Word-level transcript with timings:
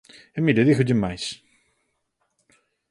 E, 0.37 0.39
mire, 0.45 0.67
dígolle 0.67 0.95
máis. 1.03 1.23